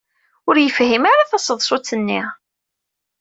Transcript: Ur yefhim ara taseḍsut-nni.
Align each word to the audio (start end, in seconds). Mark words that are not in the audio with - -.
Ur 0.47 0.55
yefhim 0.59 1.03
ara 1.11 1.29
taseḍsut-nni. 1.31 2.21